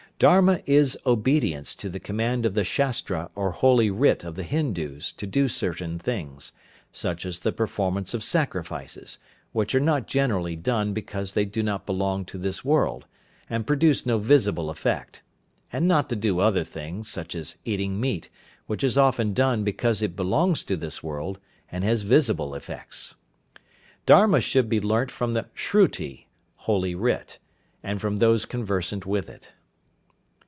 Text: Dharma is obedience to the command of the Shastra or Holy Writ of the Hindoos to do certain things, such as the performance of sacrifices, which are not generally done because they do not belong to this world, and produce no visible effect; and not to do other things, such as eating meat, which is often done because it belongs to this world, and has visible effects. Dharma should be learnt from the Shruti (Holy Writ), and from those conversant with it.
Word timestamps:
Dharma 0.21 0.61
is 0.67 0.95
obedience 1.03 1.73
to 1.73 1.89
the 1.89 1.99
command 1.99 2.45
of 2.45 2.53
the 2.53 2.63
Shastra 2.63 3.31
or 3.33 3.49
Holy 3.53 3.89
Writ 3.89 4.23
of 4.23 4.35
the 4.35 4.43
Hindoos 4.43 5.11
to 5.13 5.25
do 5.25 5.47
certain 5.47 5.97
things, 5.97 6.53
such 6.91 7.25
as 7.25 7.39
the 7.39 7.51
performance 7.51 8.13
of 8.13 8.23
sacrifices, 8.23 9.17
which 9.51 9.73
are 9.73 9.79
not 9.79 10.05
generally 10.05 10.55
done 10.55 10.93
because 10.93 11.33
they 11.33 11.43
do 11.43 11.63
not 11.63 11.87
belong 11.87 12.23
to 12.25 12.37
this 12.37 12.63
world, 12.63 13.07
and 13.49 13.65
produce 13.65 14.05
no 14.05 14.19
visible 14.19 14.69
effect; 14.69 15.23
and 15.73 15.87
not 15.87 16.07
to 16.09 16.15
do 16.15 16.37
other 16.39 16.63
things, 16.63 17.09
such 17.09 17.33
as 17.33 17.57
eating 17.65 17.99
meat, 17.99 18.29
which 18.67 18.83
is 18.83 18.99
often 18.99 19.33
done 19.33 19.63
because 19.63 20.03
it 20.03 20.15
belongs 20.15 20.63
to 20.63 20.77
this 20.77 21.01
world, 21.01 21.39
and 21.71 21.83
has 21.83 22.03
visible 22.03 22.53
effects. 22.53 23.15
Dharma 24.05 24.39
should 24.39 24.69
be 24.69 24.79
learnt 24.79 25.09
from 25.09 25.33
the 25.33 25.47
Shruti 25.55 26.27
(Holy 26.57 26.93
Writ), 26.93 27.39
and 27.81 27.99
from 27.99 28.17
those 28.19 28.45
conversant 28.45 29.03
with 29.07 29.27
it. 29.27 29.53